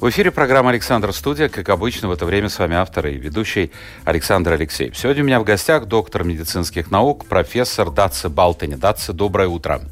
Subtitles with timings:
[0.00, 1.50] В эфире программа «Александр Студия».
[1.50, 3.70] Как обычно, в это время с вами автор и ведущий
[4.06, 4.96] Александр Алексеев.
[4.96, 8.76] Сегодня у меня в гостях доктор медицинских наук, профессор Датце Балтани.
[8.76, 9.82] Датце, доброе утро.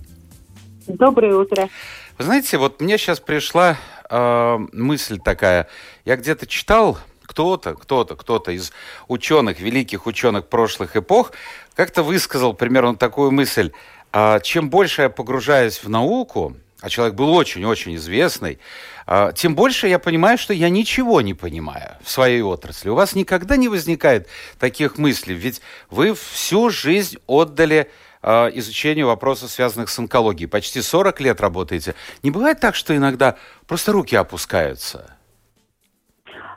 [0.87, 1.69] Доброе утро.
[2.17, 3.77] Вы знаете, вот мне сейчас пришла
[4.09, 5.69] э, мысль такая.
[6.07, 6.97] Я где-то читал,
[7.27, 8.73] кто-то, кто-то, кто-то из
[9.09, 11.33] ученых, великих ученых прошлых эпох,
[11.75, 13.73] как-то высказал примерно такую мысль.
[14.15, 18.59] Э, чем больше я погружаюсь в науку, а человек был очень-очень известный,
[19.07, 22.89] а, тем больше я понимаю, что я ничего не понимаю в своей отрасли.
[22.89, 24.29] У вас никогда не возникает
[24.59, 27.91] таких мыслей, ведь вы всю жизнь отдали
[28.23, 30.49] а, изучению вопросов, связанных с онкологией.
[30.49, 31.95] Почти 40 лет работаете.
[32.23, 35.18] Не бывает так, что иногда просто руки опускаются?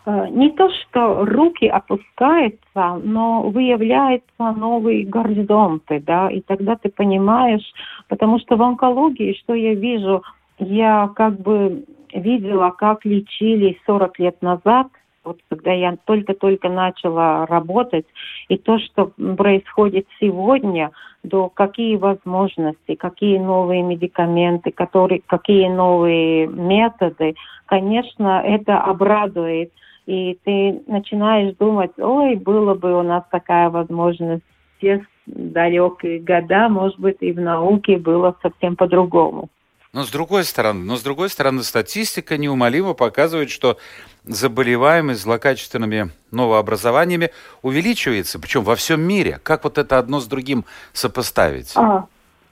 [0.05, 7.73] А, не то, что руки опускаются, но выявляются новые горизонты, да, и тогда ты понимаешь,
[8.11, 10.22] Потому что в онкологии, что я вижу,
[10.59, 14.88] я как бы видела, как лечили 40 лет назад,
[15.23, 18.05] вот когда я только-только начала работать,
[18.49, 20.91] и то, что происходит сегодня,
[21.23, 27.35] до какие возможности, какие новые медикаменты, которые, какие новые методы,
[27.66, 29.72] конечно, это обрадует.
[30.05, 34.44] И ты начинаешь думать, ой, было бы у нас такая возможность
[34.81, 39.49] те далекие года, может быть, и в науке было совсем по-другому.
[39.94, 43.77] Но с другой стороны, но с другой стороны, статистика неумолимо показывает, что
[44.23, 49.39] заболеваемость злокачественными новообразованиями увеличивается, причем во всем мире.
[49.44, 50.63] Как вот это одно с другим
[50.94, 51.73] сопоставить?
[51.75, 52.06] А,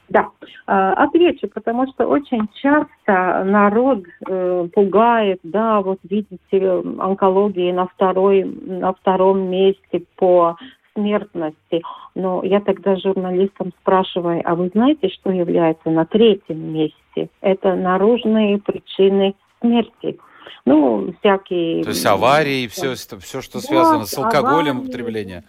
[0.10, 0.30] да,
[0.66, 8.44] а, отвечу, потому что очень часто народ э, пугает, да, вот видите, онкологии на, второй,
[8.44, 10.58] на втором месте по
[10.96, 11.82] смертности.
[12.16, 17.30] Но я тогда журналистам спрашиваю, а вы знаете, что является на третьем месте?
[17.42, 20.18] Это наружные причины смерти.
[20.66, 21.84] Ну, всякие...
[21.84, 25.44] То есть аварии, все, все что связано да, с алкоголем, аварии, употребление.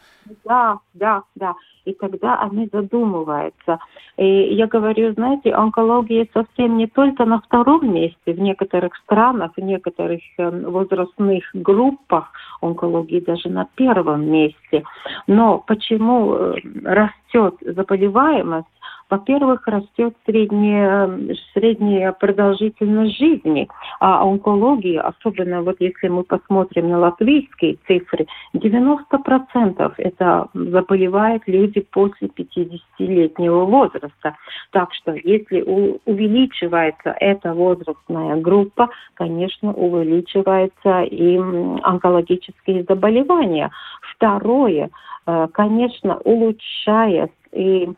[0.45, 1.55] Да, да, да
[1.85, 3.79] и тогда они задумываются.
[4.17, 9.61] И я говорю, знаете, онкология совсем не только на втором месте, в некоторых странах, в
[9.61, 12.31] некоторых э, возрастных группах
[12.61, 14.85] онкологии даже на первом месте.
[15.27, 16.55] Но почему э,
[16.85, 18.69] растет заболеваемость?
[19.11, 21.11] Во-первых, растет средняя,
[21.53, 30.49] средняя продолжительность жизни, а онкология, особенно вот если мы посмотрим на латвийские цифры, 90% это
[30.55, 34.37] заболевают люди после 50-летнего возраста.
[34.71, 41.37] Так что если увеличивается эта возрастная группа, конечно, увеличиваются и
[41.83, 43.71] онкологические заболевания.
[44.15, 44.91] Второе,
[45.27, 47.89] э, конечно, улучшая и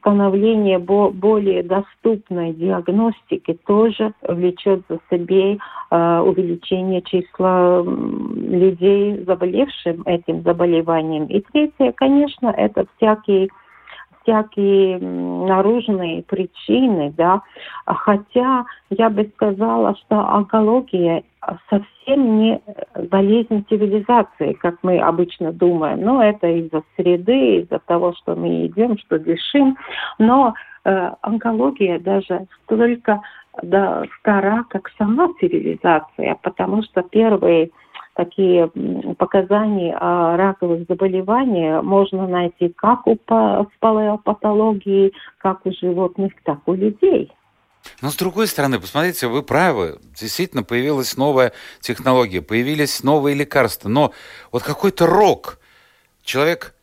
[0.00, 5.58] становление более доступной диагностики тоже влечет за собой
[5.90, 11.24] э, увеличение числа людей, заболевшим этим заболеванием.
[11.26, 13.48] И третье, конечно, это всякие
[14.24, 17.42] всякие наружные причины, да,
[17.86, 21.22] хотя я бы сказала, что онкология
[21.68, 22.60] совсем не
[23.10, 26.00] болезнь цивилизации, как мы обычно думаем.
[26.00, 29.76] Но это из-за среды, из-за того, что мы едим, что дышим.
[30.18, 30.54] Но
[30.84, 33.20] э, онкология даже столько
[33.62, 37.70] да, стара, как сама цивилизация, потому что первые
[38.14, 38.68] такие
[39.18, 46.74] показания о раковых заболеваниях можно найти как у палеопатологии, как у животных, так и у
[46.74, 47.32] людей.
[48.00, 54.12] Но с другой стороны, посмотрите, вы правы, действительно появилась новая технология, появились новые лекарства, но
[54.52, 55.58] вот какой-то рок.
[56.22, 56.73] Человек,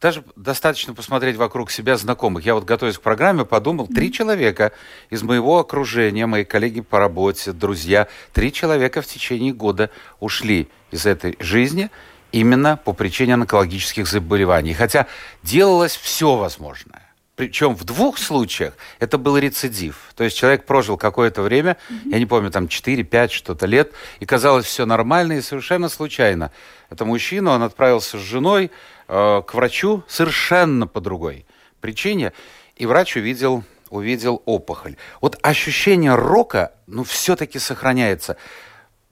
[0.00, 2.44] даже достаточно посмотреть вокруг себя знакомых.
[2.44, 4.72] Я вот, готовясь к программе, подумал, три человека
[5.10, 11.04] из моего окружения, мои коллеги по работе, друзья, три человека в течение года ушли из
[11.04, 11.90] этой жизни
[12.32, 14.72] именно по причине онкологических заболеваний.
[14.72, 15.06] Хотя
[15.42, 17.10] делалось все возможное.
[17.36, 20.12] Причем в двух случаях это был рецидив.
[20.14, 22.10] То есть человек прожил какое-то время, mm-hmm.
[22.10, 26.52] я не помню, там 4-5 что-то лет, и казалось все нормально, и совершенно случайно.
[26.90, 28.70] Это мужчина, он отправился с женой
[29.10, 31.46] э, к врачу совершенно по другой
[31.80, 32.32] причине,
[32.76, 34.96] и врач увидел, увидел опухоль.
[35.20, 38.36] Вот ощущение рока, ну, все-таки сохраняется.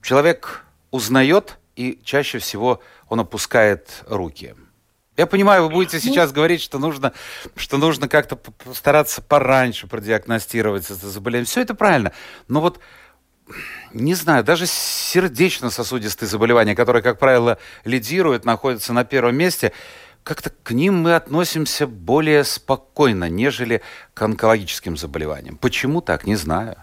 [0.01, 4.55] Человек узнает, и чаще всего он опускает руки.
[5.17, 7.11] Я понимаю, вы будете ну, сейчас говорить, что нужно,
[7.57, 11.45] что нужно как-то постараться пораньше продиагностировать это заболевание.
[11.45, 12.13] Все это правильно.
[12.47, 12.79] Но вот
[13.93, 19.71] не знаю, даже сердечно-сосудистые заболевания, которые, как правило, лидируют, находятся на первом месте,
[20.23, 23.81] как-то к ним мы относимся более спокойно, нежели
[24.13, 25.57] к онкологическим заболеваниям.
[25.57, 26.75] Почему так, не знаю.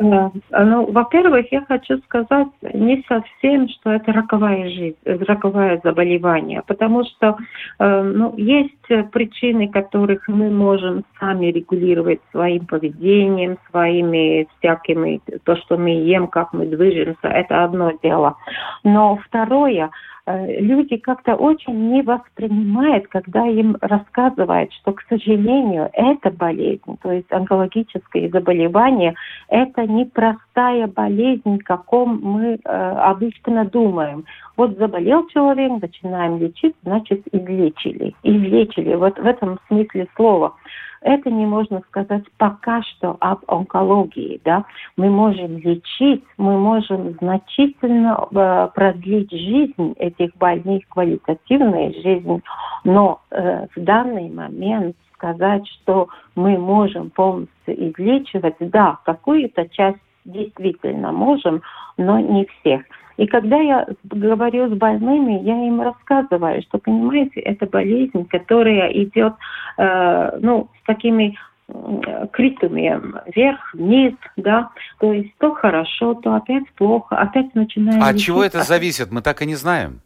[0.00, 7.36] Ну, во-первых, я хочу сказать не совсем, что это роковая жизнь, роковое заболевание, потому что
[7.78, 15.76] э, ну, есть причины, которых мы можем сами регулировать своим поведением, своими всякими, то, что
[15.76, 18.36] мы ем, как мы движемся, это одно дело.
[18.82, 26.30] Но второе, Э, люди как-то очень не воспринимают, когда им рассказывают, что, к сожалению, эта
[26.30, 29.14] болезнь, то есть онкологическое заболевание,
[29.48, 34.24] это непростая болезнь, каком мы э, обычно думаем.
[34.56, 38.14] Вот заболел человек, начинаем лечить, значит, излечили.
[38.22, 40.54] Излечили, вот в этом смысле слова.
[41.02, 44.40] Это не можно сказать пока что об онкологии.
[44.44, 44.64] Да?
[44.96, 52.42] Мы можем лечить, мы можем значительно э, продлить жизнь этих больных, квалитативную жизнь,
[52.84, 61.12] но э, в данный момент сказать, что мы можем полностью излечивать, да, какую-то часть действительно
[61.12, 61.62] можем,
[61.96, 62.82] но не всех.
[63.20, 69.34] И когда я говорю с больными, я им рассказываю, что, понимаете, это болезнь, которая идет,
[69.76, 71.38] э, ну, с такими
[72.32, 78.02] критами вверх, вниз, да, то есть то хорошо, то опять плохо, опять начинаем...
[78.02, 80.00] А от чего это зависит, мы так и не знаем?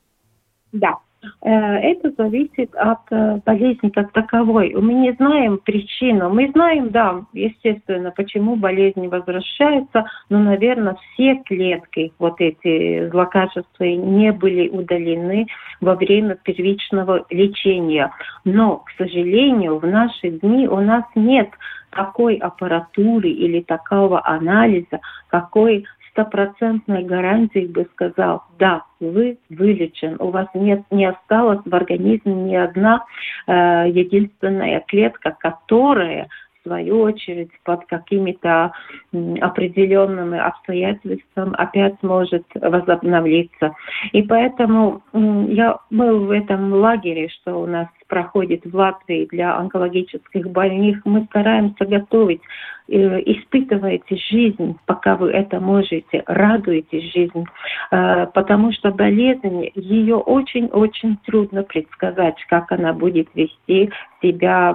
[0.72, 0.98] Да,
[1.40, 4.74] это зависит от э, болезни как таковой.
[4.74, 6.30] Мы не знаем причину.
[6.30, 14.32] Мы знаем, да, естественно, почему болезнь возвращается, но, наверное, все клетки, вот эти злокачества, не
[14.32, 15.46] были удалены
[15.80, 18.10] во время первичного лечения.
[18.44, 21.50] Но, к сожалению, в наши дни у нас нет
[21.90, 30.46] такой аппаратуры или такого анализа, какой стопроцентной гарантией бы сказал, да, вы вылечен, у вас
[30.54, 33.04] нет, не осталось в организме ни одна
[33.46, 36.28] э, единственная клетка, которая
[36.60, 38.72] в свою очередь под какими-то
[39.12, 43.74] определенными обстоятельствами опять может возобновиться.
[44.12, 50.48] И поэтому я, мы в этом лагере, что у нас проходит в Латвии для онкологических
[50.50, 52.40] больных, мы стараемся готовить.
[52.86, 57.44] Э, испытывайте жизнь, пока вы это можете, радуйтесь жизнь,
[57.90, 63.90] э, потому что болезнь, ее очень-очень трудно предсказать, как она будет вести
[64.20, 64.74] себя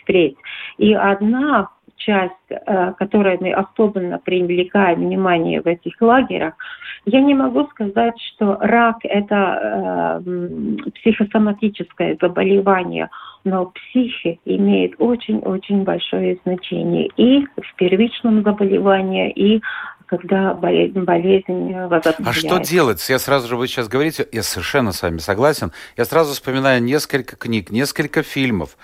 [0.00, 0.36] впредь.
[0.78, 1.70] И одна
[2.04, 6.54] часть, э, которой мы особенно привлекаем внимание в этих лагерях,
[7.04, 13.10] я не могу сказать, что рак– это э, психосоматическое заболевание,
[13.44, 19.62] но психи имеет очень-очень большое значение и в первичном заболевании, и
[20.06, 22.22] когда болезнь, болезнь возобновляется.
[22.26, 23.08] А что делать?
[23.08, 25.72] Я сразу же, вы сейчас говорите, я совершенно с вами согласен.
[25.96, 28.76] Я сразу вспоминаю несколько книг, несколько фильмов.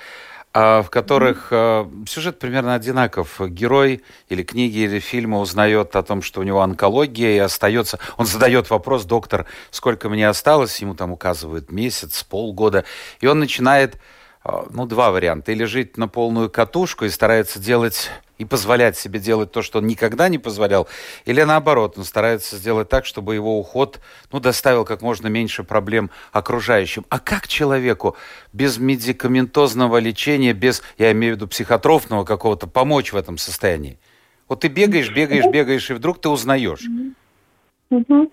[0.55, 2.09] А, в которых mm-hmm.
[2.09, 3.39] сюжет примерно одинаков.
[3.41, 7.99] Герой или книги, или фильма узнает о том, что у него онкология, и остается...
[8.17, 10.81] Он задает вопрос, доктор, сколько мне осталось?
[10.81, 12.85] Ему там указывают месяц, полгода.
[13.21, 13.99] И он начинает, а,
[14.45, 15.53] ну, два варианта.
[15.53, 19.87] Или жить на полную катушку и старается делать и позволять себе делать то, что он
[19.87, 20.89] никогда не позволял,
[21.25, 24.01] или наоборот, он старается сделать так, чтобы его уход
[24.33, 27.05] ну, доставил как можно меньше проблем окружающим.
[27.09, 28.17] А как человеку
[28.53, 33.99] без медикаментозного лечения, без, я имею в виду психотрофного какого-то, помочь в этом состоянии?
[34.49, 36.87] Вот ты бегаешь, бегаешь, бегаешь, и вдруг ты узнаешь.
[37.91, 38.31] Угу.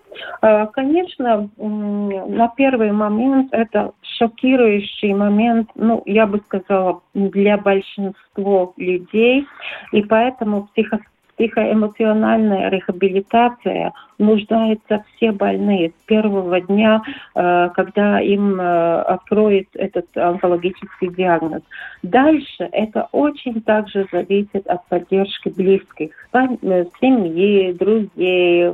[0.74, 9.46] Конечно, на первый момент это шокирующий момент, ну, я бы сказала, для большинства людей,
[9.92, 11.00] и поэтому психо
[11.38, 17.02] психоэмоциональная рехабилитация нуждается все больные с первого дня,
[17.36, 21.62] э, когда им э, откроют этот онкологический диагноз.
[22.04, 28.74] Дальше это очень также зависит от поддержки близких, э, семьи, друзей,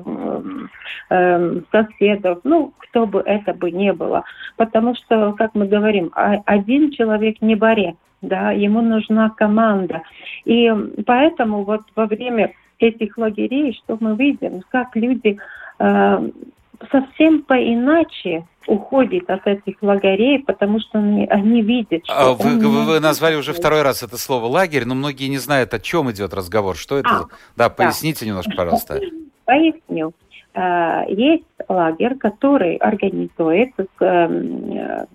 [1.71, 4.23] соседов, ну, кто бы это бы не было.
[4.57, 10.03] Потому что, как мы говорим, один человек не борец да, ему нужна команда.
[10.45, 10.71] И
[11.05, 15.37] поэтому вот во время этих лагерей, что мы видим, как люди
[15.79, 16.29] э,
[16.91, 22.13] совсем по-иначе уходят от этих лагерей, потому что они, они видят, что...
[22.13, 25.73] А вы, вы, вы назвали уже второй раз это слово «лагерь», но многие не знают,
[25.73, 26.75] о чем идет разговор.
[26.75, 27.09] Что это?
[27.09, 28.27] А, да, поясните да.
[28.27, 28.99] немножко, пожалуйста.
[29.45, 30.13] Поясню.
[30.53, 35.05] Э, есть лагерь, который организует э,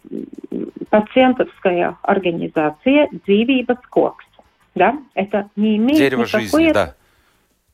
[0.90, 4.26] пациентовская организация «Dzīvības koks».
[4.75, 4.99] Да?
[5.14, 6.40] Это не имеет Дерево никакой...
[6.42, 6.94] жизни, да.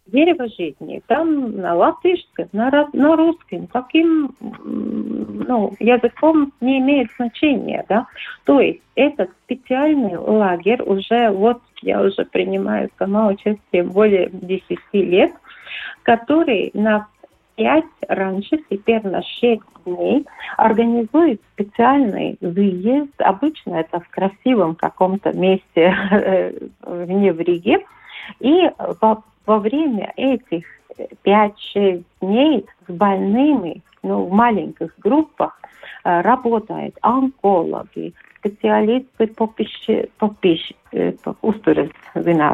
[0.07, 1.01] Дерево жизни.
[1.07, 7.85] Там на латышском, на, на русском, каким ну, языком не имеет значения.
[7.89, 8.07] Да?
[8.45, 15.33] То есть этот специальный лагерь уже, вот я уже принимаю сама участие более 10 лет,
[16.03, 17.07] который на
[17.55, 23.15] пять раньше, теперь на шесть дней организует специальный выезд.
[23.19, 25.95] Обычно это в красивом каком-то месте
[26.83, 27.85] вне в Риге.
[28.41, 30.65] И во, во время этих
[31.25, 35.61] 5-6 дней с больными ну, в маленьких группах
[36.05, 41.37] э, работают онкологи, специалисты по пище, по пище, э, по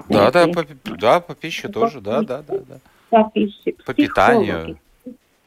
[0.09, 2.78] Да, да, по, да, по пище тоже, да, да, да, да.
[3.11, 4.78] По пище, по питанию.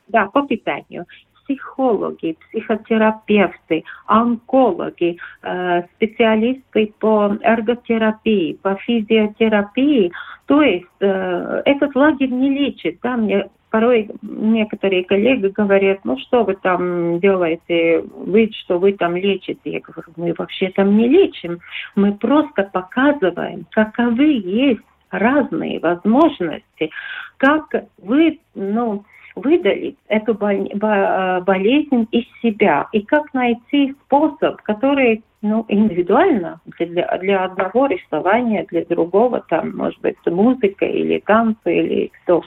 [0.07, 1.05] да, по питанию,
[1.51, 10.11] психологи, психотерапевты, онкологи, э, специалисты по эрготерапии, по физиотерапии.
[10.45, 12.99] То есть э, этот лагерь не лечит.
[13.01, 19.15] Да, мне порой некоторые коллеги говорят, ну что вы там делаете, вы что вы там
[19.15, 19.59] лечите.
[19.63, 21.59] Я говорю, мы вообще там не лечим,
[21.95, 26.91] мы просто показываем, каковы есть разные возможности,
[27.37, 27.63] как
[27.97, 29.03] вы, ну,
[29.35, 37.45] выдалить эту э, болезнь из себя и как найти способ, который ну, индивидуально для, для
[37.45, 42.43] одного рисования, для другого, там, может быть, музыка или танцы или кто.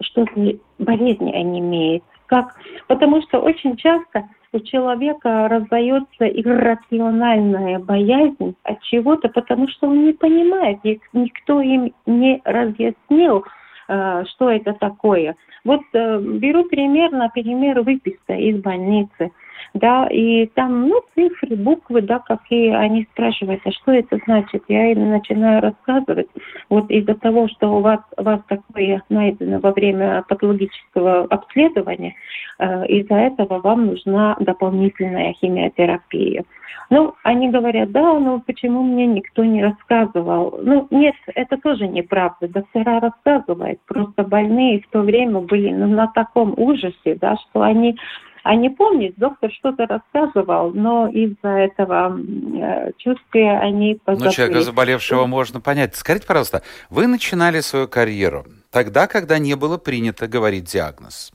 [0.00, 2.04] что за болезни они имеют.
[2.26, 2.56] Как?
[2.88, 10.12] Потому что очень часто у человека раздается иррациональная боязнь от чего-то, потому что он не
[10.12, 10.78] понимает,
[11.12, 13.44] никто им не разъяснил,
[13.88, 15.36] э, что это такое.
[15.64, 19.30] Вот э, беру пример, например, выписка из больницы–
[19.74, 24.64] да, и там, ну, цифры, буквы, да, какие они спрашивают, а что это значит?
[24.68, 26.28] Я им начинаю рассказывать.
[26.68, 32.14] Вот из-за того, что у вас, у вас такое найдено во время патологического обследования,
[32.58, 36.44] э, из-за этого вам нужна дополнительная химиотерапия.
[36.90, 40.58] Ну, они говорят, да, ну почему мне никто не рассказывал?
[40.62, 42.48] Ну, нет, это тоже неправда.
[42.48, 43.78] Доктора рассказывают.
[43.86, 47.98] Просто больные в то время были ну, на таком ужасе, да, что они
[48.44, 54.28] они помнят, доктор что-то рассказывал, но из-за этого э, чувствия они позабыли.
[54.28, 55.96] Ну, человека заболевшего можно понять.
[55.96, 61.32] Скажите, пожалуйста, вы начинали свою карьеру тогда, когда не было принято говорить диагноз.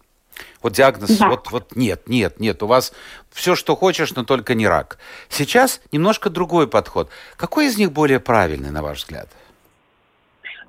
[0.62, 1.30] Вот диагноз, да.
[1.30, 2.94] вот, вот нет, нет, нет, у вас
[3.32, 4.98] все, что хочешь, но только не рак.
[5.30, 7.10] Сейчас немножко другой подход.
[7.38, 9.30] Какой из них более правильный, на ваш взгляд?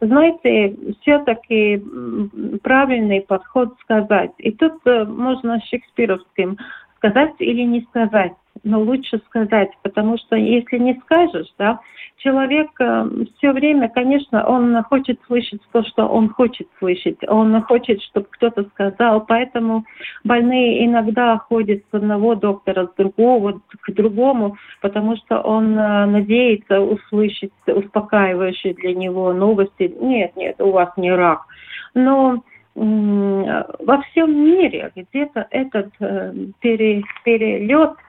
[0.06, 1.82] Знаете, все-таки
[2.62, 4.32] правильный подход сказать.
[4.38, 6.58] И тут э, можно шекспировским
[6.96, 8.32] сказать или не сказать.
[8.62, 11.80] Но лучше сказать, потому что если не скажешь, да,
[12.18, 18.00] человек э, все время, конечно, он хочет слышать то, что он хочет слышать, он хочет,
[18.02, 19.84] чтобы кто-то сказал, поэтому
[20.22, 26.80] больные иногда ходят с одного доктора, с другого, к другому, потому что он э, надеется
[26.80, 29.94] услышать успокаивающие для него новости.
[30.00, 31.42] Нет, нет, у вас не рак.
[31.94, 32.42] Но
[32.74, 38.03] во всем мире где-то этот э, пере, перелет э,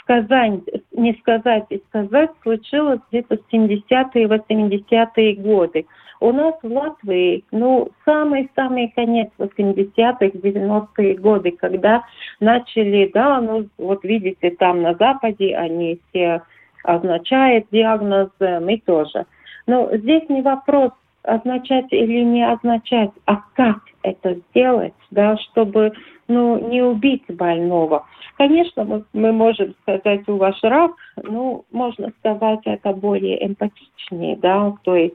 [0.00, 0.60] сказать,
[0.92, 5.86] не сказать и сказать случилось где-то в 70-е, 80-е годы.
[6.20, 12.04] У нас в Латвии, ну, самый-самый конец 80-х, 90-е годы, когда
[12.40, 16.42] начали, да, ну, вот видите, там на Западе они все
[16.84, 19.26] означают диагноз, мы тоже.
[19.66, 20.92] Но здесь не вопрос
[21.22, 25.92] означать или не означать, а как это сделать, да, чтобы
[26.28, 28.06] ну, не убить больного.
[28.36, 30.92] Конечно, мы, мы можем сказать, у вас рак,
[31.22, 35.14] ну, можно сказать это более эмпатичнее, да, то есть...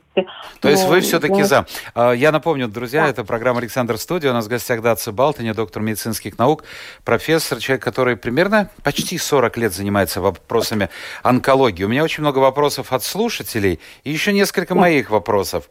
[0.60, 1.66] То есть вы все-таки за.
[1.94, 3.10] А, я напомню, друзья, да.
[3.10, 4.32] это программа «Александр Студия».
[4.32, 6.64] У нас в гостях Датса Балтани, доктор медицинских наук,
[7.06, 10.90] профессор, человек, который примерно почти 40 лет занимается вопросами
[11.24, 11.84] онкологии.
[11.84, 14.82] У меня очень много вопросов от слушателей и еще несколько да.
[14.82, 15.70] моих вопросов.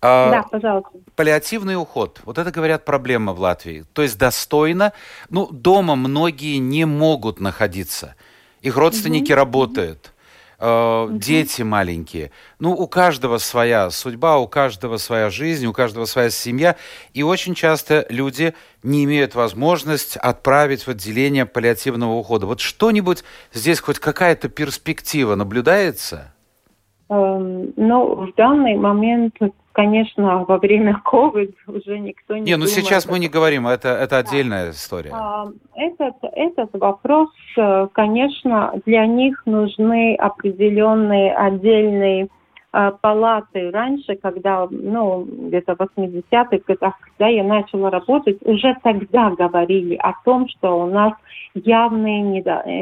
[0.00, 0.90] А, да, пожалуйста.
[1.14, 2.20] Паллиативный уход.
[2.24, 3.84] Вот это, говорят, проблема в Латвии.
[3.92, 4.92] То есть достойно.
[5.28, 8.14] Ну, дома многие не могут находиться.
[8.62, 9.36] Их родственники угу.
[9.36, 10.11] работают.
[10.62, 11.18] Угу.
[11.18, 12.30] Дети маленькие.
[12.60, 16.76] Ну, у каждого своя судьба, у каждого своя жизнь, у каждого своя семья.
[17.14, 18.54] И очень часто люди
[18.84, 22.46] не имеют возможность отправить в отделение паллиативного ухода.
[22.46, 26.32] Вот что-нибудь здесь, хоть какая-то перспектива наблюдается?
[27.08, 29.34] Эм, ну, в данный момент
[29.72, 34.18] конечно, во время COVID уже никто не Не, ну сейчас мы не говорим, это, это
[34.18, 35.10] отдельная история.
[35.12, 42.28] А, этот, этот вопрос, э, конечно, для них нужны определенные отдельные
[42.72, 43.70] э, палаты.
[43.70, 50.12] Раньше, когда, ну, где-то в 80-х годах, когда я начала работать, уже тогда говорили о
[50.24, 51.12] том, что у нас
[51.54, 52.22] явная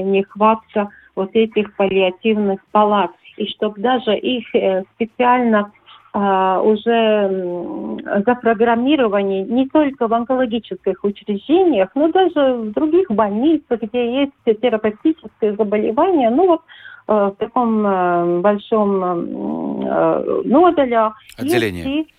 [0.03, 3.11] нехватка вот этих паллиативных палат.
[3.37, 5.73] И чтобы даже их э, специально
[6.13, 15.55] уже запрограммированы не только в онкологических учреждениях, но даже в других больницах, где есть терапевтические
[15.55, 16.63] заболевания, ну вот
[17.07, 21.13] э, в таком э, большом э, модуле.
[21.37, 21.99] Отделение.
[21.99, 22.15] Есть и,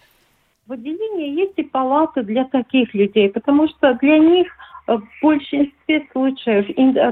[0.67, 4.47] в отделении есть и палаты для таких людей, потому что для них
[4.87, 6.65] в большинстве случаев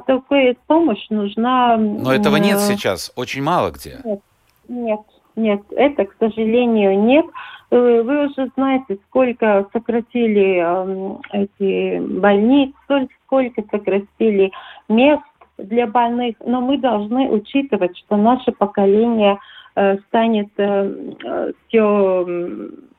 [0.06, 1.76] такая помощь нужна.
[1.76, 4.00] Но этого нет сейчас, очень мало где.
[4.06, 4.22] Нет,
[4.70, 5.02] нет.
[5.40, 7.26] Нет, это, к сожалению, нет.
[7.72, 14.52] Э, вы уже знаете, сколько сократили э, эти больницы, сколько сократили
[14.90, 15.24] мест
[15.58, 19.40] для больных, но мы должны учитывать, что наше поколение
[19.76, 22.26] э, станет э, все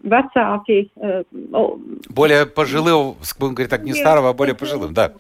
[0.03, 0.91] высокий.
[0.97, 1.25] Э,
[2.09, 5.13] более пожилым, будем говорить так, не старого, а более пожилым, да.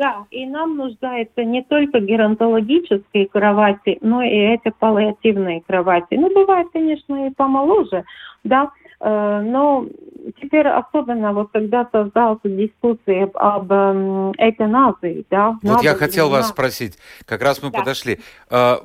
[0.00, 6.14] Да, и нам нуждается не только геронтологические кровати, но и это паллиативные кровати.
[6.14, 8.04] Ну, бывает, конечно, и помоложе,
[8.42, 9.84] да, э, но
[10.40, 15.58] теперь особенно вот когда создался дискуссия об э, эвтаназии, да.
[15.62, 17.80] Вот я хотел вас спросить, как раз мы да.
[17.80, 18.20] подошли.
[18.50, 18.76] Э,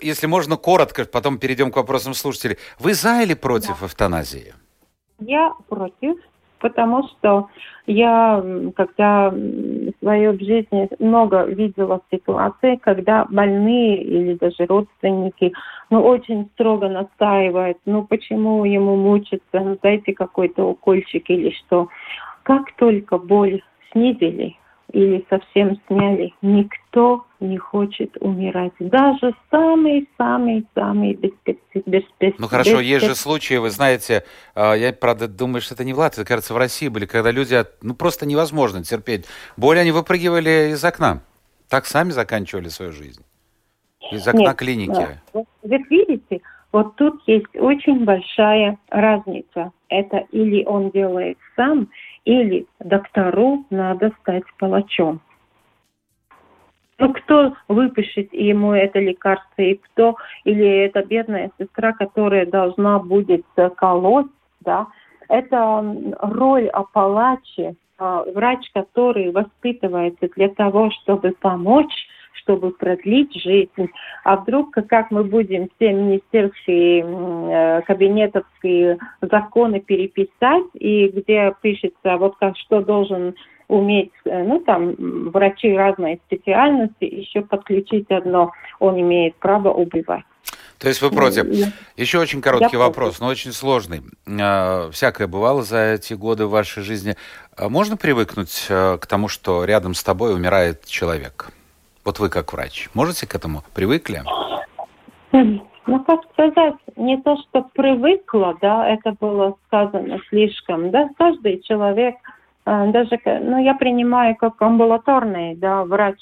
[0.00, 2.56] если можно коротко, потом перейдем к вопросам слушателей.
[2.78, 3.86] Вы за или против да.
[3.86, 4.54] эвтаназии?
[5.18, 6.18] Я против
[6.60, 7.48] потому что
[7.86, 8.42] я,
[8.74, 15.52] когда в своей жизни много видела ситуаций, когда больные или даже родственники,
[15.90, 21.88] ну, очень строго настаивают, ну, почему ему мучиться, ну, дайте какой-то укольчик или что.
[22.42, 24.56] Как только боль снизили,
[24.92, 26.32] или совсем сняли.
[26.42, 28.72] Никто не хочет умирать.
[28.78, 32.34] Даже самый-самый-самый бесперспективный.
[32.38, 35.98] Ну хорошо, есть же случаи, вы знаете, а, я, правда, думаю, что это не в
[35.98, 39.26] Латвии, кажется, в России были, когда люди, ну просто невозможно терпеть.
[39.56, 41.22] Более они выпрыгивали из окна.
[41.68, 43.22] Так сами заканчивали свою жизнь.
[44.12, 45.20] Из окна Нет, клиники.
[45.32, 46.40] Вот, вы видите,
[46.72, 49.72] вот тут есть очень большая разница.
[49.88, 51.88] Это или он делает сам,
[52.26, 55.20] или доктору надо стать палачом.
[56.98, 63.44] Ну, кто выпишет ему это лекарство, и кто, или эта бедная сестра, которая должна будет
[63.76, 64.88] колоть, да,
[65.28, 65.84] это
[66.20, 71.92] роль о палаче, а, врач, который воспитывается для того, чтобы помочь
[72.36, 73.90] чтобы продлить жизнь.
[74.24, 82.36] А вдруг, как мы будем все министерские, э, кабинетовские законы переписать, и где пишется, вот
[82.38, 83.34] как что должен
[83.68, 84.94] уметь, э, ну там
[85.30, 90.24] врачи разной специальности, еще подключить одно, он имеет право убивать.
[90.78, 91.46] То есть вы против?
[91.96, 94.02] Еще очень короткий вопрос, но очень сложный.
[94.28, 97.16] А, всякое бывало за эти годы в вашей жизни.
[97.56, 101.50] А можно привыкнуть э, к тому, что рядом с тобой умирает человек?
[102.06, 103.62] Вот вы как врач, можете к этому?
[103.74, 104.22] Привыкли?
[105.32, 112.14] Ну, как сказать, не то, что привыкла, да, это было сказано слишком, да, каждый человек,
[112.64, 116.16] э, даже, ну, я принимаю как амбулаторный, да, врач,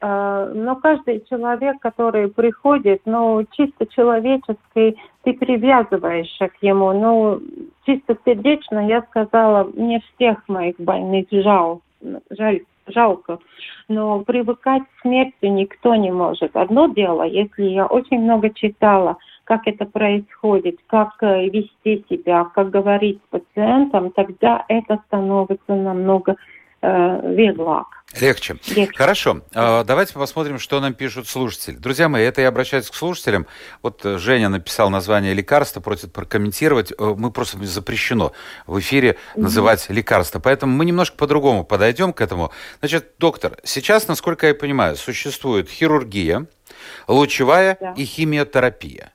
[0.00, 7.40] э, но каждый человек, который приходит, ну, чисто человеческий, ты привязываешься к ему, ну,
[7.84, 11.80] чисто сердечно, я сказала, мне всех моих больных жал,
[12.30, 13.38] жаль, жалко.
[13.88, 16.56] Но привыкать к смерти никто не может.
[16.56, 22.70] Одно дело, если я очень много читала, как это происходит, как э, вести себя, как
[22.70, 26.36] говорить с пациентом, тогда это становится намного
[26.82, 27.95] э, веглак.
[28.14, 28.56] Легче.
[28.68, 28.96] Легче.
[28.96, 29.42] Хорошо.
[29.52, 31.74] А, давайте посмотрим, что нам пишут слушатели.
[31.74, 33.46] Друзья мои, это я обращаюсь к слушателям.
[33.82, 36.92] Вот э, Женя написал название лекарства, просит прокомментировать.
[36.92, 38.32] Э, мы просто запрещено
[38.66, 40.38] в эфире называть лекарства.
[40.38, 42.52] Поэтому мы немножко по-другому подойдем к этому.
[42.78, 46.46] Значит, доктор, сейчас, насколько я понимаю, существует хирургия,
[47.08, 47.92] лучевая да.
[47.96, 49.12] и химиотерапия.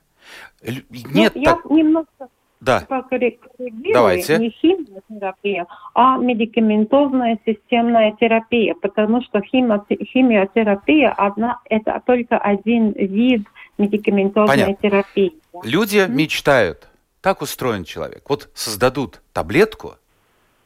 [0.62, 0.84] Нет,
[1.34, 1.58] ну, так...
[1.64, 2.28] я немножко
[2.62, 2.86] да.
[3.92, 4.38] Давайте.
[4.38, 13.48] не химиотерапия, а медикаментозная системная терапия, потому что химиотерапия одна, это только один вид
[13.78, 14.76] медикаментозной Понятно.
[14.76, 15.32] терапии.
[15.64, 16.08] Люди mm-hmm.
[16.08, 16.88] мечтают,
[17.20, 18.22] так устроен человек.
[18.28, 19.96] Вот создадут таблетку,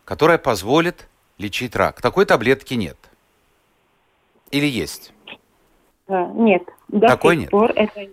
[0.05, 2.03] которая позволит лечить рак.
[2.03, 2.99] Такой таблетки нет.
[4.51, 5.15] Или есть?
[6.09, 6.63] Нет.
[6.89, 7.51] До Такой сих нет.
[7.51, 8.07] пор это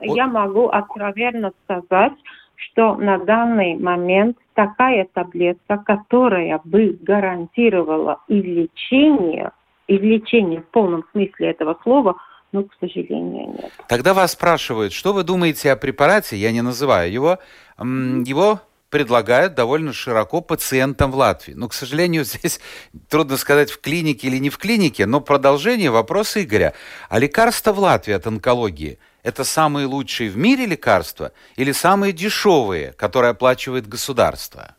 [0.00, 0.16] вот.
[0.16, 2.12] я могу откровенно сказать,
[2.58, 9.52] что на данный момент такая таблетка, которая бы гарантировала и лечение,
[9.86, 12.16] и лечение в полном смысле этого слова,
[12.50, 13.72] ну, к сожалению, нет.
[13.88, 17.38] Тогда вас спрашивают, что вы думаете о препарате, я не называю его,
[17.78, 21.52] его предлагают довольно широко пациентам в Латвии.
[21.54, 22.60] Но, к сожалению, здесь
[23.08, 26.74] трудно сказать, в клинике или не в клинике, но продолжение вопроса Игоря.
[27.08, 32.92] А лекарства в Латвии от онкологии– это самые лучшие в мире лекарства или самые дешевые,
[32.92, 34.74] которые оплачивает государство?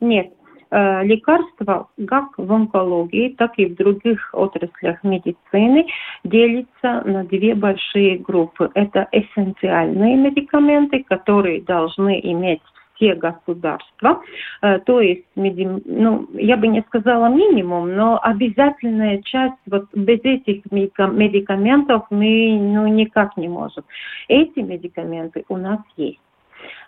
[0.00, 0.32] Нет.
[0.70, 5.86] Э, лекарства как в онкологии, так и в других отраслях медицины
[6.24, 8.70] делятся на две большие группы.
[8.72, 12.62] Это эссенциальные медикаменты, которые должны иметь
[13.02, 14.22] все государства.
[14.62, 20.62] Э, то есть, ну, я бы не сказала минимум, но обязательная часть, вот без этих
[20.70, 23.84] медикаментов мы ну, никак не можем.
[24.28, 26.20] Эти медикаменты у нас есть.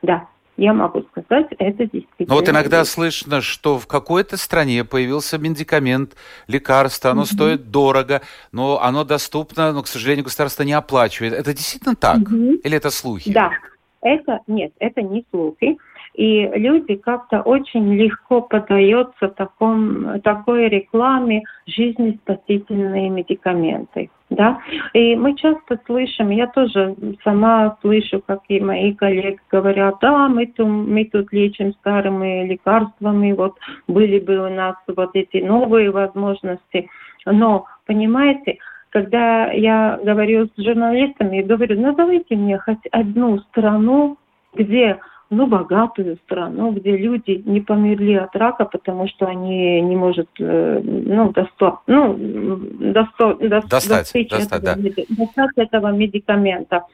[0.03, 2.29] Да, я могу сказать, это действительно...
[2.29, 2.93] Но вот иногда есть.
[2.93, 6.15] слышно, что в какой-то стране появился медикамент,
[6.47, 7.35] лекарство, оно mm-hmm.
[7.35, 8.23] стоит дорого,
[8.53, 11.33] но оно доступно, но, к сожалению, государство не оплачивает.
[11.33, 12.19] Это действительно так?
[12.19, 12.59] Mm-hmm.
[12.63, 13.33] Или это слухи?
[13.33, 13.51] Да,
[14.05, 15.77] это нет, это не слухи.
[16.15, 24.11] И люди как-то очень легко поддаются таком, такой рекламе жизнеспасительные медикаменты.
[24.31, 24.61] Да?
[24.93, 30.47] И мы часто слышим, я тоже сама слышу, как и мои коллеги говорят, да, мы
[30.47, 33.57] тут, мы тут лечим старыми лекарствами, вот
[33.89, 36.89] были бы у нас вот эти новые возможности.
[37.27, 38.59] Но, понимаете,
[38.91, 44.17] когда я говорю с журналистами, говорю, назовите мне хоть одну страну,
[44.55, 44.99] где
[45.35, 50.81] ну, богатую страну, где люди не померли от рака, потому что они не могут э,
[50.83, 55.03] ну, досто, ну, досто, до, достать, достать, достать, этого, да.
[55.09, 56.85] достать этого медикамента.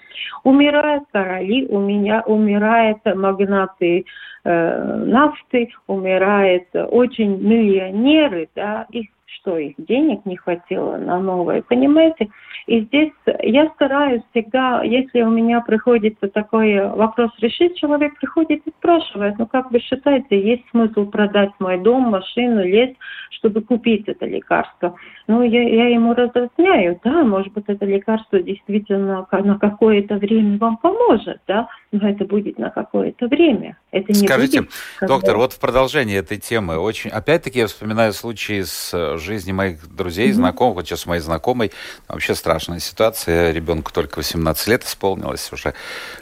[0.44, 4.04] Умирают короли, у меня умирают магнаты
[4.44, 12.28] э, нафты, умирают очень миллионеры, да, их что их денег не хватило на новое, понимаете?
[12.66, 13.12] И здесь
[13.42, 19.46] я стараюсь всегда, если у меня приходится такой вопрос решить, человек приходит и спрашивает, ну
[19.46, 22.90] как вы считаете, есть смысл продать мой дом, машину, лес,
[23.30, 24.94] чтобы купить это лекарство?
[25.26, 30.76] Ну, я, я ему разъясняю, да, может быть, это лекарство действительно на какое-то время вам
[30.76, 33.76] поможет, да, но это будет на какое-то время.
[33.90, 35.14] Это не Скажите, будет, когда...
[35.14, 39.92] доктор, вот в продолжении этой темы, очень, опять-таки я вспоминаю случаи с э, жизни моих
[39.92, 40.34] друзей, mm-hmm.
[40.34, 41.72] знакомых, вот сейчас моей знакомой,
[42.06, 45.74] вообще страшная ситуация, ребенку только 18 лет исполнилось, уже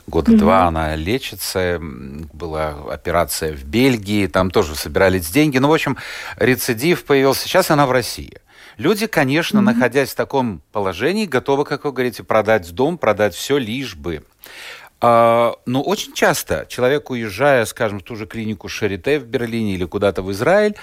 [0.06, 0.38] года mm-hmm.
[0.38, 5.98] два она лечится, была операция в Бельгии, там тоже собирались деньги, ну, в общем,
[6.38, 8.38] рецидив появился, сейчас она в России.
[8.78, 9.62] Люди, конечно, mm-hmm.
[9.62, 14.22] находясь в таком положении, готовы, как вы говорите, продать дом, продать все, лишь бы.
[15.00, 19.84] А, ну, очень часто человек, уезжая, скажем, в ту же клинику Шарите в Берлине или
[19.84, 20.74] куда-то в Израиль,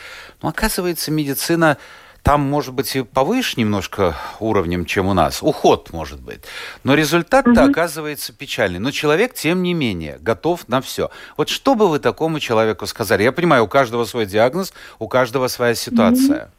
[0.41, 1.77] ну, оказывается, медицина
[2.25, 5.43] там, может быть, и повыше немножко уровнем, чем у нас.
[5.43, 6.39] Уход, может быть.
[6.83, 7.69] Но результат-то угу.
[7.69, 8.79] оказывается печальный.
[8.79, 11.11] Но человек, тем не менее, готов на все.
[11.37, 13.21] Вот что бы вы такому человеку сказали?
[13.21, 16.45] Я понимаю, у каждого свой диагноз, у каждого своя ситуация.
[16.45, 16.51] Угу.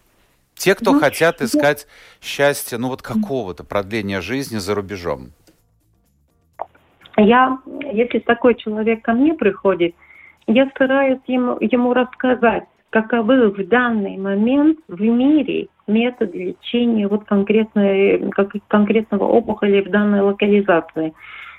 [0.54, 1.88] Те, кто ну, хотят искать
[2.22, 5.32] счастье, ну вот какого-то продления жизни за рубежом.
[7.16, 7.58] Я,
[7.92, 9.94] если такой человек ко мне приходит,
[10.46, 18.30] я стараюсь ему, ему рассказать, каковы в данный момент в мире методы лечения вот конкретной,
[18.30, 21.14] как, конкретного опухоли в данной локализации.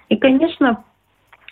[0.10, 0.84] И, конечно,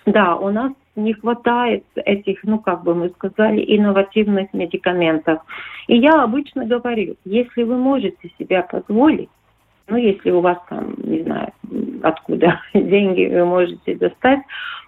[0.05, 5.41] да, у нас не хватает этих, ну, как бы мы сказали, инновативных медикаментов.
[5.87, 9.29] И я обычно говорю, если вы можете себя позволить,
[9.87, 11.51] ну, если у вас там, не знаю,
[12.03, 14.39] откуда деньги вы можете достать,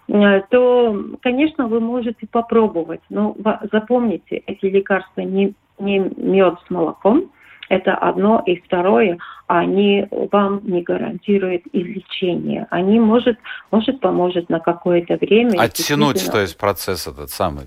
[0.09, 3.01] Э, то, конечно, вы можете попробовать.
[3.09, 3.35] Но
[3.71, 7.31] запомните, эти лекарства не, не мед с молоком,
[7.69, 12.67] это одно, и второе, они вам не гарантируют излечение.
[12.69, 13.37] Они, может,
[13.71, 15.59] может поможет на какое-то время.
[15.59, 16.31] Оттянуть, действительно...
[16.31, 17.65] то есть, процесс этот самый.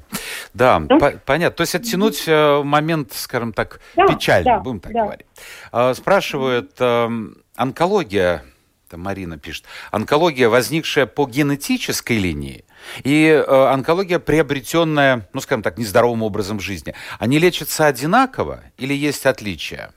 [0.53, 0.99] Да, да?
[0.99, 1.57] По понятно.
[1.57, 5.03] То есть, оттянуть э, момент, скажем так, да, печальный, да, будем так да.
[5.05, 5.27] говорить.
[5.73, 8.43] А, спрашивают, эм, онкология
[8.91, 12.65] это Марина пишет, онкология, возникшая по генетической линии,
[13.05, 19.27] и э, онкология, приобретенная, ну, скажем так, нездоровым образом жизни, они лечатся одинаково или есть
[19.27, 19.91] отличия?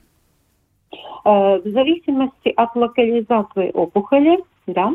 [1.25, 4.91] Э, в зависимости от локализации опухоли, да,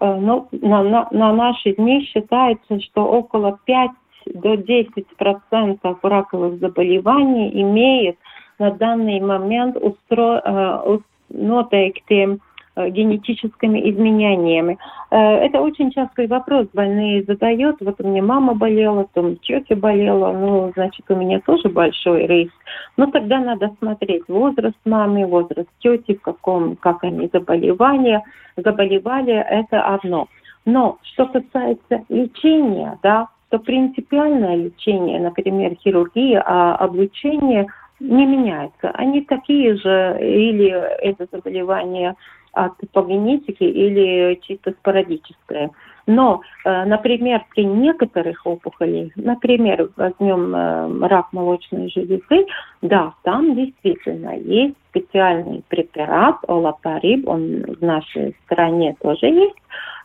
[0.00, 3.90] э, но на, на, на наши дни считается, что около 5
[4.34, 8.18] до 10 процентов раковых заболеваний имеет
[8.58, 10.98] на данный момент устро, э,
[11.30, 12.47] noteikti Э,
[12.88, 14.78] генетическими изменениями.
[15.10, 17.76] Э, это очень частый вопрос больные задают.
[17.80, 22.54] Вот у меня мама болела, там тетя болела, ну, значит, у меня тоже большой риск.
[22.96, 28.22] Но тогда надо смотреть возраст мамы, возраст тети, в каком, как они заболевали.
[28.56, 30.28] Заболевали– это одно.
[30.64, 37.66] Но что касается лечения, да, то принципиальное лечение, например, хирургия, а облучение
[38.00, 38.90] не меняется.
[38.94, 42.14] Они такие же, или это заболевание
[42.52, 45.70] от по генетике или чисто спорадическое.
[46.08, 52.46] Но, э, например, при некоторых опухолях, например, возьмем э, рак молочной железы,
[52.80, 59.56] да, там действительно есть специальный препарат олапариб, он в нашей стране тоже есть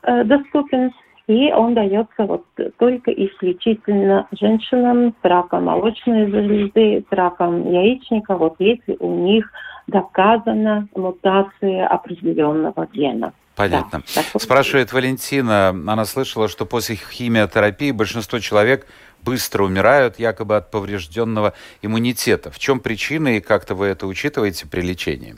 [0.03, 0.91] э, доступен,
[1.27, 2.43] и он дается вот
[2.79, 9.49] только исключительно женщинам с раком молочной железы, с раком яичника, вот если у них
[9.87, 13.33] доказана мутация определенного гена.
[13.55, 14.01] Понятно.
[14.15, 18.87] Да, Спрашивает Валентина, она слышала, что после химиотерапии большинство человек
[19.23, 22.49] быстро умирают, якобы от поврежденного иммунитета.
[22.49, 25.35] В чем причина и как-то вы это учитываете при лечении?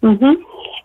[0.00, 0.36] Угу.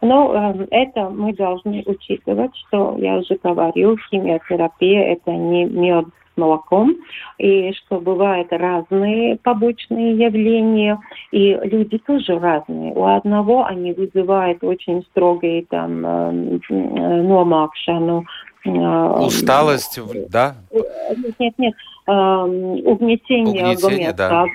[0.02, 6.06] Ну, эм, это мы должны учитывать, что я уже говорил, химиотерапия это не мед
[6.40, 6.96] молоком,
[7.38, 11.00] и что бывают разные побочные явления,
[11.32, 12.94] и люди тоже разные.
[12.94, 18.26] У одного они вызывают очень строгие там э, номакшану,
[18.66, 20.00] э, Усталость,
[20.30, 20.56] да?
[20.72, 21.74] Нет, нет, нет.
[22.08, 24.46] Эм, угнетение, угнетение да.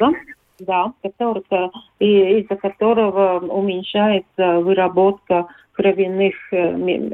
[0.58, 1.42] да, который,
[2.00, 6.56] из-за которого уменьшается выработка кровяных э,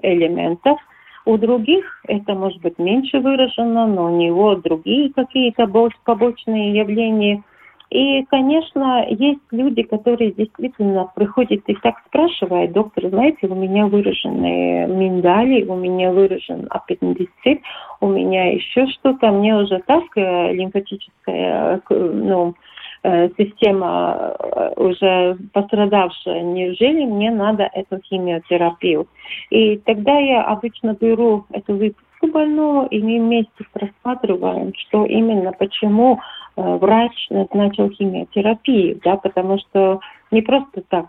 [0.02, 0.78] элементов,
[1.24, 5.66] у других это может быть меньше выражено, но у него другие какие-то
[6.04, 7.42] побочные явления.
[7.90, 14.86] И, конечно, есть люди, которые действительно приходят и так спрашивают, доктор, знаете, у меня выражены
[14.86, 17.60] миндали, у меня выражен аппендицит,
[18.00, 22.54] у меня еще что-то, мне уже так э, лимфатическая, э, ну,
[23.02, 29.06] система э, уже пострадавшая, неужели мне надо эту химиотерапию?
[29.48, 36.20] И тогда я обычно беру эту выписку больного, и мы вместе просматриваем, что именно, почему
[36.56, 41.06] э, врач назначил химиотерапию, да, потому что не просто так.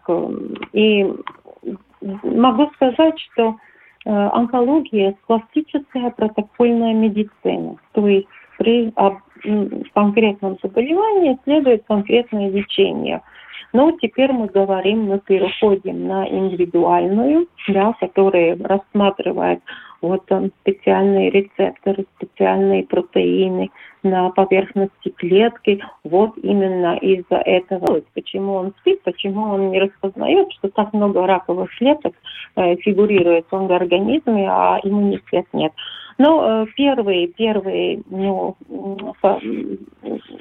[0.71, 1.11] И
[2.23, 3.57] могу сказать, что
[4.03, 7.75] онкология– классическая протокольная медицина.
[7.91, 8.27] То есть
[8.61, 8.93] при
[9.93, 13.21] конкретном заболевании следует конкретное лечение.
[13.73, 19.61] Но теперь мы говорим, мы переходим на индивидуальную, да, которая рассматривает
[20.01, 23.69] вот он, специальные рецепторы, специальные протеины
[24.03, 25.81] на поверхности клетки.
[26.03, 31.69] Вот именно из-за этого, почему он спит, почему он не распознает, что так много раковых
[31.77, 32.13] клеток
[32.55, 35.71] э, фигурирует в организме, а иммунитет нет.
[36.17, 38.55] Ну, первые, первые, ну,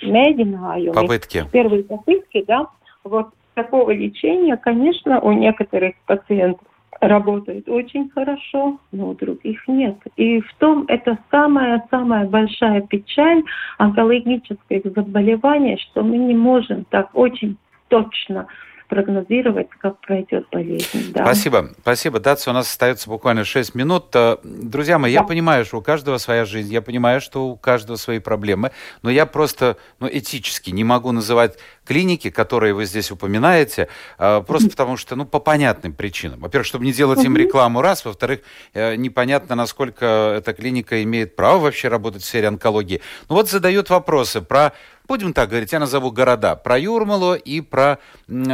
[0.02, 0.92] mēģinājumi.
[0.92, 1.44] Попытки.
[1.52, 2.66] Первые попытки, да,
[3.04, 6.66] вот такого лечения, конечно, у некоторых пациентов
[7.00, 9.96] работает очень хорошо, но у других нет.
[10.16, 13.42] И в том это самая-самая большая печаль
[13.78, 17.56] онкологических заболеваний, что мы не можем так очень
[17.88, 18.46] точно
[18.90, 21.12] прогнозировать, как пройдет болезнь.
[21.14, 21.24] Да.
[21.24, 21.70] Спасибо.
[21.80, 22.50] Спасибо, Датса.
[22.50, 24.06] У нас остается буквально 6 минут.
[24.14, 25.20] Э, друзья мои, да.
[25.20, 28.72] я понимаю, что у каждого своя жизнь, я понимаю, что у каждого свои проблемы,
[29.02, 34.70] но я просто ну, этически не могу называть клиники, которые вы здесь упоминаете, э, просто
[34.70, 36.40] потому что, ну, по понятным причинам.
[36.40, 38.04] Во-первых, чтобы не делать им рекламу, раз.
[38.04, 38.40] Во-вторых,
[38.74, 43.00] э, непонятно, насколько эта клиника имеет право вообще работать в сфере онкологии.
[43.28, 44.72] Ну вот задают вопросы про
[45.10, 47.98] будем так говорить, я назову города, про Юрмалу и про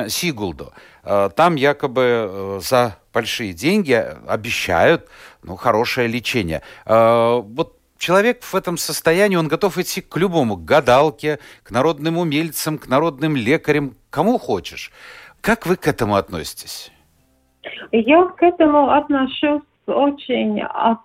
[0.08, 0.72] Сигулду.
[1.04, 3.92] Э, там якобы э, за большие деньги
[4.26, 5.06] обещают
[5.42, 6.62] ну, хорошее лечение.
[6.86, 12.16] Э, вот человек в этом состоянии, он готов идти к любому, к гадалке, к народным
[12.16, 14.90] умельцам, к народным лекарям, кому хочешь.
[15.42, 16.90] Как вы к этому относитесь?
[17.92, 21.00] Я к этому отношусь очень от,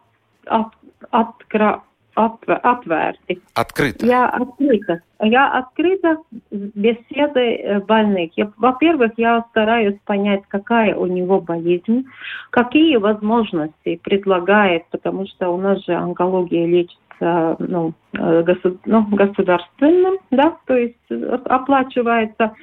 [0.45, 0.67] от,
[1.09, 1.83] откро,
[2.15, 3.39] atvērti.
[3.53, 4.05] Открыто.
[4.05, 5.01] Я открыта.
[5.21, 6.17] Я открыта
[6.51, 8.31] беседы э, больных.
[8.35, 12.05] Я, во-первых, я стараюсь понять, какая у него болезнь,
[12.49, 20.17] какие возможности предлагает, потому что у нас же онкология лечится ну, э, государ, ну, государственным,
[20.31, 22.53] да, то есть э, оплачивается.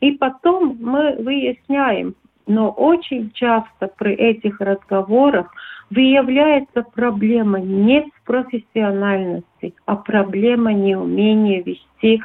[0.00, 2.14] И потом мы выясняем,
[2.46, 5.50] но очень часто при этих разговорах
[5.94, 12.22] выявляется проблема не в профессиональности, а проблема неумения вести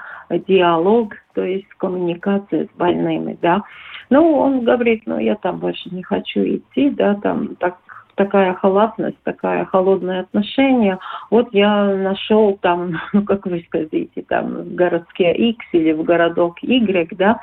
[0.47, 3.63] диалог, то есть коммуникацию с больными, да.
[4.09, 7.77] Ну, он говорит, ну, я там больше не хочу идти, да, там так
[8.15, 10.99] такая халатность, такая холодное отношение.
[11.31, 16.61] Вот я нашел там, ну как вы скажете, там в городке X или в городок
[16.61, 17.39] Y, да,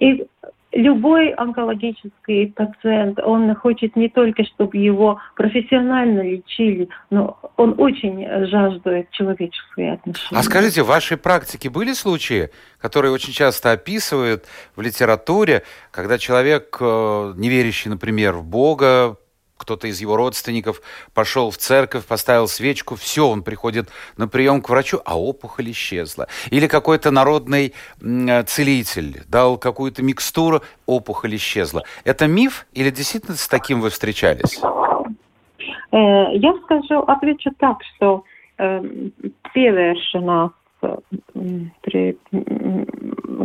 [0.00, 0.26] и
[0.72, 9.10] любой онкологический пациент, он хочет не только, чтобы его профессионально лечили, но он очень жаждет
[9.10, 10.38] человеческие отношения.
[10.38, 12.50] А скажите, в вашей практике были случаи,
[12.80, 14.44] которые очень часто описывают
[14.76, 19.16] в литературе, когда человек, э, не верящий, например, в Бога,
[19.58, 20.80] кто-то из его родственников
[21.12, 26.28] пошел в церковь, поставил свечку, все, он приходит на прием к врачу, а опухоль исчезла.
[26.50, 27.74] Или какой-то народный
[28.46, 31.82] целитель дал какую-то микстуру, опухоль исчезла.
[32.04, 34.60] Это миф или действительно с таким вы встречались?
[35.90, 38.24] Э, я скажу, отвечу так, что
[38.58, 38.82] э,
[39.54, 40.50] pievēršanās
[41.82, 42.16] при,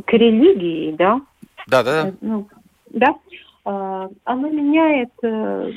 [0.06, 1.22] к религии, да?
[1.68, 2.14] Да, да, да.
[2.22, 2.48] Ну,
[2.90, 3.16] да,
[3.66, 5.72] оно меняет э,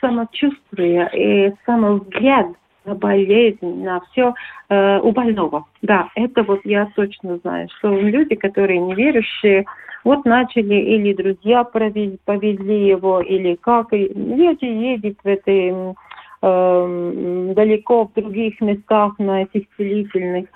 [0.00, 2.46] самочувствие и самовзгляд
[2.84, 4.34] на болезнь, на все
[4.68, 5.66] э, у больного.
[5.82, 9.64] Да, это вот я точно знаю, что люди, которые неверующие,
[10.04, 15.94] вот начали или друзья повезли, повезли его, или как, люди едут в этой
[16.42, 20.46] э, далеко в других местах на этих целительных,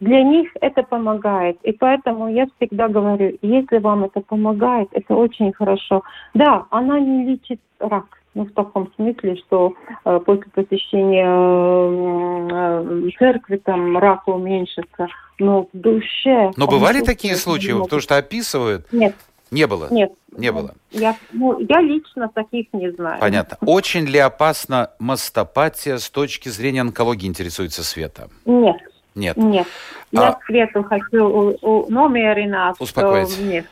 [0.00, 1.58] для них это помогает.
[1.62, 6.02] И поэтому я всегда говорю, если вам это помогает, это очень хорошо.
[6.34, 8.06] Да, она не лечит рак.
[8.34, 9.72] Ну, в таком смысле, что
[10.04, 16.50] э, после посещения э, церкви там рак уменьшится, но в душе...
[16.58, 17.84] Но бывали такие случаи, нет.
[17.84, 18.92] потому что описывают?
[18.92, 19.14] Нет.
[19.50, 19.88] Не было?
[19.90, 20.12] Нет.
[20.36, 20.74] Не было?
[20.90, 23.20] Я, ну, я лично таких не знаю.
[23.20, 23.56] Понятно.
[23.62, 28.28] Очень ли опасна мастопатия с точки зрения онкологии, интересуется Света?
[28.44, 28.76] Нет.
[29.16, 29.36] Нет.
[29.36, 29.66] Нет.
[30.12, 30.38] Я а...
[30.46, 31.56] Свету хочу
[31.88, 32.76] номеринать.
[32.78, 33.38] Успокоить.
[33.40, 33.66] Нет.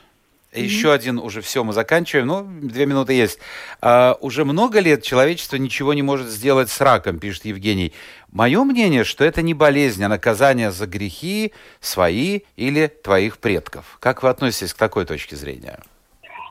[0.53, 0.95] Еще mm-hmm.
[0.95, 2.29] один, уже все, мы заканчиваем.
[2.29, 3.41] Ну, две минуты есть.
[3.83, 7.93] А, уже много лет человечество ничего не может сделать с раком, пишет Евгений.
[8.31, 13.99] Мое мнение, что это не болезнь, а наказание за грехи свои или твоих предков.
[14.01, 15.81] Как вы относитесь к такой точке зрения?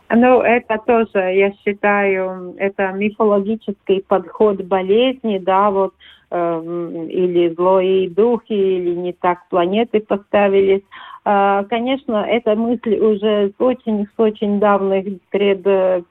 [0.10, 5.94] Ну, это тоже, я считаю, это мифологический подход болезни, да, вот
[6.34, 10.82] или злые духи, или не так планеты поставились.
[11.26, 15.64] А, конечно, эта мысль уже с очень, с очень давних пред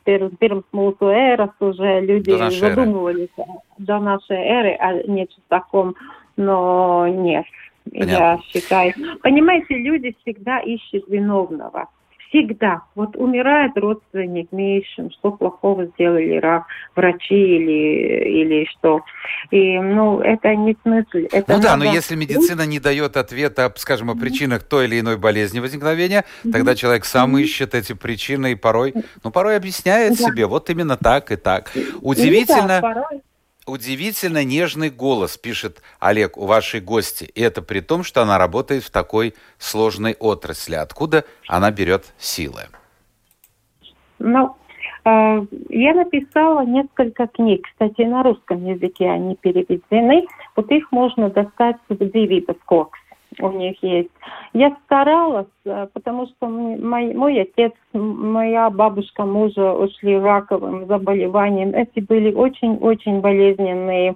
[0.05, 3.49] первым mūsu эрас уже люди до задумывались эры.
[3.79, 5.95] до нашей эры о нечто таком,
[6.37, 7.45] но нет.
[7.91, 8.11] Понятно.
[8.11, 8.93] Я считаю.
[9.23, 11.89] Понимаете, люди всегда ищут виновного
[12.33, 12.83] всегда.
[12.95, 16.65] Вот умирает родственник, ищем, что плохого сделали рак,
[16.97, 19.03] врачи или, или что.
[19.51, 21.29] И, ну, это не смысл.
[21.31, 25.19] Это ну да, но если медицина не дает ответа, скажем, о причинах той или иной
[25.19, 30.25] болезни возникновения, тогда человек сам ищет эти причины и порой, ну, порой объясняет да.
[30.25, 31.71] себе, вот именно так и так.
[32.01, 32.81] Удивительно.
[32.81, 33.21] Да, порой
[33.67, 37.31] Удивительно нежный голос, пишет Олег, у вашей гости.
[37.35, 40.75] И это при том, что она работает в такой сложной отрасли.
[40.75, 42.63] Откуда она берет силы?
[44.19, 44.57] Ну,
[45.05, 47.65] э, я написала несколько книг.
[47.71, 50.27] Кстати, на русском языке они переведены.
[50.57, 52.99] Вот их можно достать в Дивидов Кокс
[53.41, 54.11] у них есть.
[54.53, 61.75] Я старалась, э, потому что мой, мой отец, моя бабушка мужа ушли раковым заболеванием.
[61.75, 64.15] Эти были очень-очень болезненные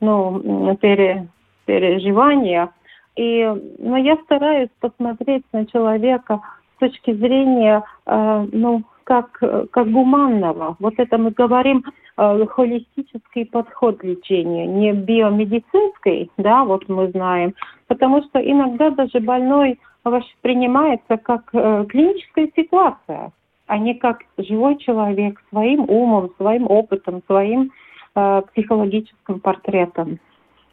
[0.00, 1.28] ну, пере,
[1.64, 2.70] переживания.
[3.16, 3.44] И,
[3.78, 6.40] но я стараюсь посмотреть на человека
[6.76, 9.40] с точки зрения, э, ну, как,
[9.70, 10.76] как гуманного.
[10.80, 17.54] Вот это мы говорим э, холистический подход лечения, не биомедицинский, да, вот мы знаем,
[17.88, 23.32] потому что иногда даже больной воспринимается как э, клиническая ситуация,
[23.66, 27.72] а не как живой человек своим умом, своим опытом, своим
[28.14, 30.18] э, психологическим портретом.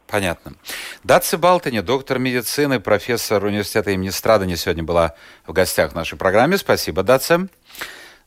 [0.06, 0.52] Понятно.
[1.02, 5.14] Датси Балтани, доктор медицины, профессор университета имени Страдани, сегодня была
[5.46, 6.56] в гостях в нашей программе.
[6.56, 7.48] Спасибо, Датси.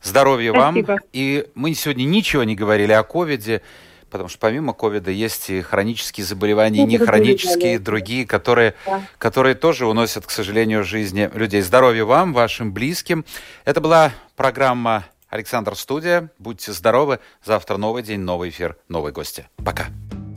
[0.02, 0.86] Здоровья Спасибо.
[0.86, 0.98] вам.
[1.12, 3.62] И мы сегодня ничего не говорили о ковиде,
[4.10, 9.02] потому что помимо ковида есть и хронические заболевания, и не хронические, другие, которые, да.
[9.18, 11.60] которые тоже уносят, к сожалению, жизни людей.
[11.60, 13.24] Здоровья вам, вашим близким.
[13.64, 16.30] Это была программа «Александр Студия».
[16.38, 17.18] Будьте здоровы.
[17.44, 19.48] Завтра новый день, новый эфир, новые гости.
[19.64, 19.86] Пока.